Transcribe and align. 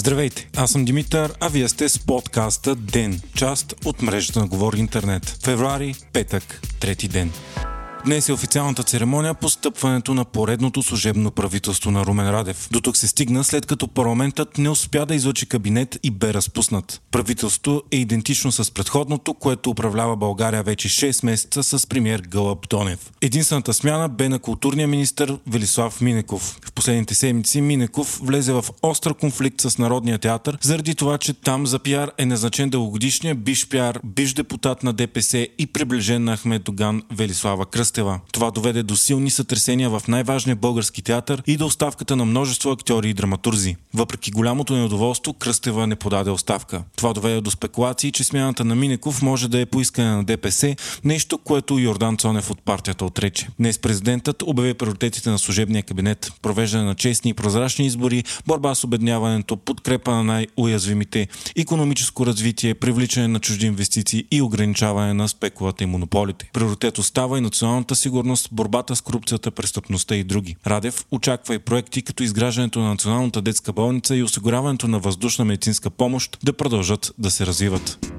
Здравейте, 0.00 0.48
аз 0.56 0.70
съм 0.70 0.84
Димитър, 0.84 1.32
а 1.40 1.48
вие 1.48 1.68
сте 1.68 1.88
с 1.88 1.98
подкаста 1.98 2.74
ДЕН, 2.74 3.20
част 3.34 3.74
от 3.84 4.02
мрежата 4.02 4.40
на 4.40 4.46
Говори 4.46 4.78
Интернет. 4.78 5.38
Февруари, 5.44 5.94
петък, 6.12 6.62
трети 6.80 7.08
ден. 7.08 7.32
Днес 8.04 8.28
е 8.28 8.32
официалната 8.32 8.82
церемония 8.82 9.34
по 9.34 9.48
стъпването 9.48 10.14
на 10.14 10.24
поредното 10.24 10.82
служебно 10.82 11.30
правителство 11.30 11.90
на 11.90 12.06
Румен 12.06 12.30
Радев. 12.30 12.68
До 12.72 12.80
тук 12.80 12.96
се 12.96 13.06
стигна 13.06 13.44
след 13.44 13.66
като 13.66 13.88
парламентът 13.88 14.58
не 14.58 14.70
успя 14.70 15.06
да 15.06 15.14
излъчи 15.14 15.46
кабинет 15.46 15.98
и 16.02 16.10
бе 16.10 16.34
разпуснат. 16.34 17.02
Правителството 17.10 17.82
е 17.90 17.96
идентично 17.96 18.52
с 18.52 18.70
предходното, 18.74 19.34
което 19.34 19.70
управлява 19.70 20.16
България 20.16 20.62
вече 20.62 20.88
6 20.88 21.26
месеца 21.26 21.62
с 21.62 21.86
премьер 21.86 22.20
Гълъб 22.20 22.68
Донев. 22.70 23.10
Единствената 23.20 23.74
смяна 23.74 24.08
бе 24.08 24.28
на 24.28 24.38
културния 24.38 24.88
министр 24.88 25.38
Велислав 25.46 26.00
Минеков. 26.00 26.58
В 26.64 26.72
последните 26.72 27.14
седмици 27.14 27.60
Минеков 27.60 28.20
влезе 28.22 28.52
в 28.52 28.64
остър 28.82 29.14
конфликт 29.14 29.60
с 29.60 29.78
Народния 29.78 30.18
театър, 30.18 30.58
заради 30.62 30.94
това, 30.94 31.18
че 31.18 31.32
там 31.32 31.66
за 31.66 31.78
пиар 31.78 32.10
е 32.18 32.26
назначен 32.26 32.70
дългогодишния 32.70 33.34
биш 33.34 33.68
пиар, 33.68 34.00
биш 34.04 34.34
депутат 34.34 34.82
на 34.82 34.92
ДПС 34.92 35.48
и 35.58 35.66
приближен 35.66 36.24
на 36.24 36.36
Ахмед 36.36 36.62
Доган 36.62 37.02
Велислава 37.10 37.66
Кръст. 37.66 37.89
Кръстева. 37.90 38.20
Това 38.32 38.50
доведе 38.50 38.82
до 38.82 38.96
силни 38.96 39.30
сътресения 39.30 39.90
в 39.90 40.02
най-важния 40.08 40.56
български 40.56 41.02
театър 41.02 41.42
и 41.46 41.56
до 41.56 41.66
оставката 41.66 42.16
на 42.16 42.24
множество 42.24 42.70
актьори 42.70 43.10
и 43.10 43.14
драматурзи. 43.14 43.76
Въпреки 43.94 44.30
голямото 44.30 44.76
недоволство, 44.76 45.32
Кръстева 45.32 45.86
не 45.86 45.96
подаде 45.96 46.30
оставка. 46.30 46.82
Това 46.96 47.12
доведе 47.12 47.40
до 47.40 47.50
спекулации, 47.50 48.12
че 48.12 48.24
смяната 48.24 48.64
на 48.64 48.74
Минеков 48.74 49.22
може 49.22 49.48
да 49.48 49.60
е 49.60 49.66
поискане 49.66 50.10
на 50.10 50.24
ДПС, 50.24 50.76
нещо, 51.04 51.38
което 51.38 51.78
Йордан 51.78 52.16
Цонев 52.16 52.50
от 52.50 52.62
партията 52.62 53.04
отрече. 53.04 53.48
Днес 53.58 53.78
президентът 53.78 54.42
обяви 54.42 54.74
приоритетите 54.74 55.30
на 55.30 55.38
служебния 55.38 55.82
кабинет, 55.82 56.32
провеждане 56.42 56.84
на 56.84 56.94
честни 56.94 57.30
и 57.30 57.34
прозрачни 57.34 57.86
избори, 57.86 58.24
борба 58.46 58.74
с 58.74 58.84
обедняването, 58.84 59.56
подкрепа 59.56 60.10
на 60.10 60.24
най-уязвимите, 60.24 61.28
економическо 61.56 62.26
развитие, 62.26 62.74
привличане 62.74 63.28
на 63.28 63.40
чужди 63.40 63.66
инвестиции 63.66 64.24
и 64.30 64.42
ограничаване 64.42 65.14
на 65.14 65.28
спекулата 65.28 65.84
и 65.84 65.86
монополите. 65.86 66.50
Приоритет 66.52 66.98
остава 66.98 67.38
и 67.38 67.40
националната 67.40 67.79
националната 67.80 67.96
сигурност, 67.96 68.48
борбата 68.52 68.96
с 68.96 69.00
корупцията, 69.00 69.50
престъпността 69.50 70.16
и 70.16 70.24
други. 70.24 70.56
Радев 70.66 71.04
очаква 71.10 71.54
и 71.54 71.58
проекти 71.58 72.02
като 72.02 72.22
изграждането 72.22 72.80
на 72.80 72.88
Националната 72.88 73.42
детска 73.42 73.72
болница 73.72 74.16
и 74.16 74.22
осигуряването 74.22 74.88
на 74.88 74.98
въздушна 74.98 75.44
медицинска 75.44 75.90
помощ 75.90 76.38
да 76.44 76.52
продължат 76.52 77.12
да 77.18 77.30
се 77.30 77.46
развиват. 77.46 78.09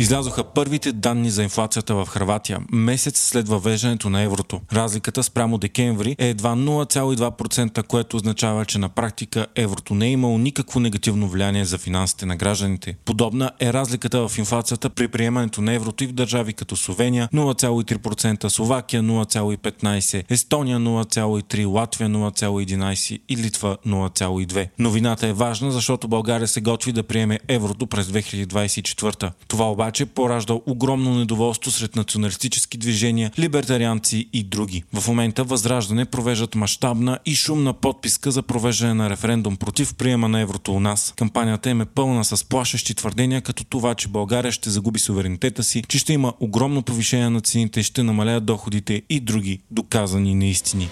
Излязоха 0.00 0.44
първите 0.44 0.92
данни 0.92 1.30
за 1.30 1.42
инфлацията 1.42 1.94
в 1.94 2.06
Хрватия, 2.06 2.58
месец 2.72 3.20
след 3.20 3.48
въвеждането 3.48 4.10
на 4.10 4.22
еврото. 4.22 4.60
Разликата 4.72 5.22
спрямо 5.22 5.58
декември 5.58 6.16
е 6.18 6.28
едва 6.28 6.56
0,2%, 6.56 7.82
което 7.82 8.16
означава, 8.16 8.64
че 8.64 8.78
на 8.78 8.88
практика 8.88 9.46
еврото 9.54 9.94
не 9.94 10.06
е 10.06 10.10
имало 10.10 10.38
никакво 10.38 10.80
негативно 10.80 11.28
влияние 11.28 11.64
за 11.64 11.78
финансите 11.78 12.26
на 12.26 12.36
гражданите. 12.36 12.96
Подобна 13.04 13.50
е 13.60 13.72
разликата 13.72 14.28
в 14.28 14.38
инфлацията 14.38 14.90
при 14.90 15.08
приемането 15.08 15.62
на 15.62 15.72
еврото 15.72 16.04
и 16.04 16.06
в 16.06 16.12
държави 16.12 16.52
като 16.52 16.76
Словения 16.76 17.28
0,3%, 17.34 18.48
Словакия 18.48 19.02
0,15%, 19.02 20.24
Естония 20.28 20.78
0,3%, 20.78 21.66
Латвия 21.66 22.08
0,11% 22.08 23.20
и 23.28 23.36
Литва 23.36 23.76
0,2%. 23.86 24.68
Новината 24.78 25.26
е 25.26 25.32
важна, 25.32 25.70
защото 25.70 26.08
България 26.08 26.48
се 26.48 26.60
готви 26.60 26.92
да 26.92 27.02
приеме 27.02 27.38
еврото 27.48 27.86
през 27.86 28.06
2024. 28.06 29.32
Това 29.48 29.70
обаче 29.70 29.87
обаче 29.88 30.06
поражда 30.06 30.54
огромно 30.66 31.14
недоволство 31.14 31.70
сред 31.70 31.96
националистически 31.96 32.78
движения, 32.78 33.30
либертарианци 33.38 34.28
и 34.32 34.42
други. 34.42 34.84
В 34.92 35.08
момента 35.08 35.44
Възраждане 35.44 36.04
провеждат 36.04 36.54
мащабна 36.54 37.18
и 37.26 37.34
шумна 37.34 37.72
подписка 37.72 38.30
за 38.30 38.42
провеждане 38.42 38.94
на 38.94 39.10
референдум 39.10 39.56
против 39.56 39.94
приема 39.94 40.28
на 40.28 40.40
еврото 40.40 40.72
у 40.72 40.80
нас. 40.80 41.14
Кампанията 41.16 41.70
им 41.70 41.80
е 41.80 41.86
пълна 41.86 42.24
с 42.24 42.44
плашещи 42.44 42.94
твърдения, 42.94 43.42
като 43.42 43.64
това, 43.64 43.94
че 43.94 44.08
България 44.08 44.52
ще 44.52 44.70
загуби 44.70 44.98
суверенитета 44.98 45.62
си, 45.62 45.82
че 45.88 45.98
ще 45.98 46.12
има 46.12 46.32
огромно 46.40 46.82
повишение 46.82 47.30
на 47.30 47.40
цените, 47.40 47.82
ще 47.82 48.02
намалят 48.02 48.44
доходите 48.44 49.02
и 49.08 49.20
други 49.20 49.60
доказани 49.70 50.34
неистини. 50.34 50.88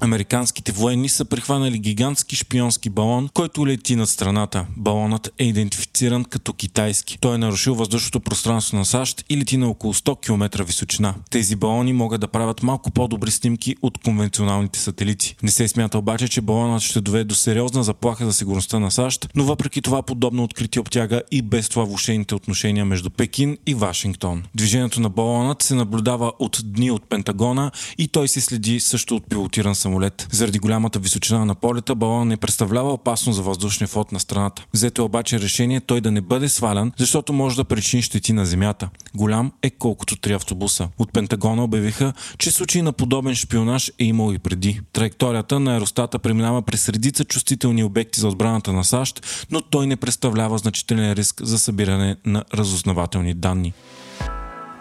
Американските 0.00 0.72
военни 0.72 1.08
са 1.08 1.24
прихванали 1.24 1.78
гигантски 1.78 2.36
шпионски 2.36 2.90
балон, 2.90 3.28
който 3.34 3.66
лети 3.66 3.96
над 3.96 4.08
страната. 4.08 4.66
Балонът 4.76 5.30
е 5.38 5.44
идентифициран 5.44 6.24
като 6.24 6.52
китайски. 6.52 7.18
Той 7.20 7.34
е 7.34 7.38
нарушил 7.38 7.74
въздушното 7.74 8.20
пространство 8.20 8.76
на 8.76 8.84
САЩ 8.84 9.24
и 9.28 9.36
лети 9.36 9.56
на 9.56 9.68
около 9.68 9.94
100 9.94 10.20
км 10.20 10.64
височина. 10.64 11.14
Тези 11.30 11.56
балони 11.56 11.92
могат 11.92 12.20
да 12.20 12.28
правят 12.28 12.62
малко 12.62 12.90
по-добри 12.90 13.30
снимки 13.30 13.76
от 13.82 13.98
конвенционалните 13.98 14.78
сателити. 14.78 15.36
Не 15.42 15.50
се 15.50 15.68
смята 15.68 15.98
обаче, 15.98 16.28
че 16.28 16.40
балонът 16.40 16.82
ще 16.82 17.00
доведе 17.00 17.24
до 17.24 17.34
сериозна 17.34 17.84
заплаха 17.84 18.26
за 18.26 18.32
сигурността 18.32 18.78
на 18.78 18.90
САЩ, 18.90 19.28
но 19.34 19.44
въпреки 19.44 19.82
това 19.82 20.02
подобно 20.02 20.44
откритие 20.44 20.80
обтяга 20.80 21.22
и 21.30 21.42
без 21.42 21.68
това 21.68 21.84
влушените 21.84 22.34
отношения 22.34 22.84
между 22.84 23.10
Пекин 23.10 23.58
и 23.66 23.74
Вашингтон. 23.74 24.42
Движението 24.54 25.00
на 25.00 25.08
балонът 25.08 25.62
се 25.62 25.74
наблюдава 25.74 26.32
от 26.38 26.60
дни 26.64 26.90
от 26.90 27.08
Пентагона 27.08 27.70
и 27.98 28.08
той 28.08 28.28
се 28.28 28.40
следи 28.40 28.80
също 28.80 29.16
от 29.16 29.28
пилотиран 29.28 29.74
самолет 29.74 29.87
самолет. 29.88 30.26
Заради 30.30 30.58
голямата 30.58 30.98
височина 30.98 31.44
на 31.44 31.54
полета, 31.54 31.94
балон 31.94 32.28
не 32.28 32.36
представлява 32.36 32.92
опасност 32.92 33.36
за 33.36 33.42
въздушния 33.42 33.88
флот 33.88 34.12
на 34.12 34.20
страната. 34.20 34.64
Взето 34.74 35.02
е 35.02 35.04
обаче 35.04 35.40
решение 35.40 35.80
той 35.80 36.00
да 36.00 36.10
не 36.10 36.20
бъде 36.20 36.48
свалян, 36.48 36.92
защото 36.98 37.32
може 37.32 37.56
да 37.56 37.64
причини 37.64 38.02
щети 38.02 38.32
на 38.32 38.46
земята. 38.46 38.90
Голям 39.14 39.52
е 39.62 39.70
колкото 39.70 40.16
три 40.16 40.32
автобуса. 40.32 40.88
От 40.98 41.12
Пентагона 41.12 41.64
обявиха, 41.64 42.12
че 42.38 42.50
случай 42.50 42.82
на 42.82 42.92
подобен 42.92 43.34
шпионаж 43.34 43.92
е 43.98 44.04
имал 44.04 44.32
и 44.32 44.38
преди. 44.38 44.80
Траекторията 44.92 45.60
на 45.60 45.72
аеростата 45.72 46.18
преминава 46.18 46.62
през 46.62 46.88
редица 46.88 47.24
чувствителни 47.24 47.84
обекти 47.84 48.20
за 48.20 48.28
отбраната 48.28 48.72
на 48.72 48.84
САЩ, 48.84 49.46
но 49.50 49.60
той 49.60 49.86
не 49.86 49.96
представлява 49.96 50.58
значителен 50.58 51.12
риск 51.12 51.42
за 51.44 51.58
събиране 51.58 52.16
на 52.26 52.44
разузнавателни 52.54 53.34
данни. 53.34 53.72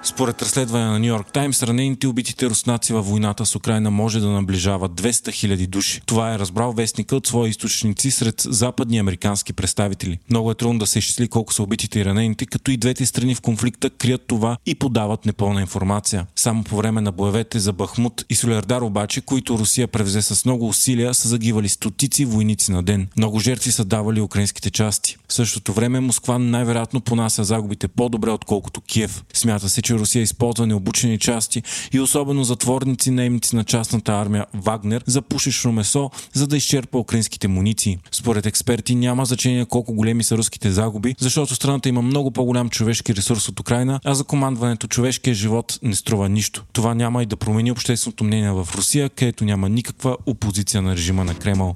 Според 0.07 0.41
разследване 0.41 0.85
на 0.85 0.99
Нью 0.99 1.07
Йорк 1.07 1.31
Таймс, 1.33 1.63
ранените 1.63 2.07
убитите 2.07 2.49
руснаци 2.49 2.93
във 2.93 3.07
войната 3.07 3.45
с 3.45 3.55
Украина 3.55 3.91
може 3.91 4.19
да 4.19 4.27
наближават 4.27 4.91
200 4.91 5.11
000 5.11 5.67
души. 5.67 6.01
Това 6.05 6.33
е 6.33 6.39
разбрал 6.39 6.71
вестника 6.71 7.15
от 7.15 7.27
свои 7.27 7.49
източници 7.49 8.11
сред 8.11 8.43
западни 8.49 8.97
американски 8.97 9.53
представители. 9.53 10.19
Много 10.29 10.51
е 10.51 10.55
трудно 10.55 10.79
да 10.79 10.87
се 10.87 10.99
изчисли 10.99 11.27
колко 11.27 11.53
са 11.53 11.63
убитите 11.63 11.99
и 11.99 12.05
ранените, 12.05 12.45
като 12.45 12.71
и 12.71 12.77
двете 12.77 13.05
страни 13.05 13.35
в 13.35 13.41
конфликта 13.41 13.89
крият 13.89 14.21
това 14.27 14.57
и 14.65 14.75
подават 14.75 15.25
непълна 15.25 15.61
информация. 15.61 16.25
Само 16.35 16.63
по 16.63 16.77
време 16.77 17.01
на 17.01 17.11
боевете 17.11 17.59
за 17.59 17.73
Бахмут 17.73 18.25
и 18.29 18.35
Солярдар 18.35 18.81
обаче, 18.81 19.21
които 19.21 19.57
Русия 19.57 19.87
превзе 19.87 20.21
с 20.21 20.45
много 20.45 20.67
усилия, 20.67 21.13
са 21.13 21.27
загивали 21.27 21.69
стотици 21.69 22.25
войници 22.25 22.71
на 22.71 22.83
ден. 22.83 23.07
Много 23.17 23.39
жертви 23.39 23.71
са 23.71 23.85
давали 23.85 24.21
украинските 24.21 24.69
части. 24.69 25.17
В 25.27 25.33
същото 25.33 25.73
време 25.73 25.99
Москва 25.99 26.39
най-вероятно 26.39 27.01
понася 27.01 27.43
загубите 27.43 27.87
по-добре, 27.87 28.29
отколкото 28.29 28.81
Киев. 28.81 29.23
Смята 29.33 29.69
се, 29.69 29.81
че 29.81 29.96
Русия 29.99 30.21
използва 30.21 30.67
необучени 30.67 31.19
части 31.19 31.63
и 31.93 31.99
особено 31.99 32.43
затворници 32.43 33.11
немци 33.11 33.55
на 33.55 33.63
частната 33.63 34.13
армия 34.13 34.45
Вагнер 34.53 35.03
за 35.05 35.21
пушечно 35.21 35.71
месо, 35.71 36.11
за 36.33 36.47
да 36.47 36.57
изчерпа 36.57 36.97
украинските 36.97 37.47
муниции. 37.47 37.97
Според 38.11 38.45
експерти 38.45 38.95
няма 38.95 39.25
значение 39.25 39.65
колко 39.65 39.93
големи 39.93 40.23
са 40.23 40.37
руските 40.37 40.71
загуби, 40.71 41.15
защото 41.19 41.55
страната 41.55 41.89
има 41.89 42.01
много 42.01 42.31
по-голям 42.31 42.69
човешки 42.69 43.15
ресурс 43.15 43.49
от 43.49 43.59
Украина, 43.59 43.99
а 44.05 44.13
за 44.13 44.23
командването 44.23 44.87
човешкия 44.87 45.33
живот 45.33 45.79
не 45.83 45.95
струва 45.95 46.29
нищо. 46.29 46.63
Това 46.73 46.93
няма 46.93 47.23
и 47.23 47.25
да 47.25 47.37
промени 47.37 47.71
общественото 47.71 48.23
мнение 48.23 48.51
в 48.51 48.67
Русия, 48.75 49.09
където 49.09 49.45
няма 49.45 49.69
никаква 49.69 50.17
опозиция 50.25 50.81
на 50.81 50.95
режима 50.95 51.23
на 51.23 51.35
Кремъл. 51.35 51.75